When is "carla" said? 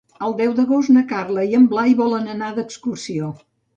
1.11-1.43